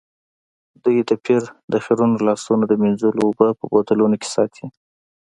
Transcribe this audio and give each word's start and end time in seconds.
دوی 0.83 0.97
د 1.09 1.11
پیر 1.25 1.43
د 1.71 1.73
خیرنو 1.85 2.23
لاسونو 2.27 2.63
د 2.67 2.73
مینځلو 2.81 3.21
اوبه 3.25 3.47
په 3.59 3.65
بوتلونو 3.71 4.15
کې 4.21 4.29
ساتي. 4.35 4.65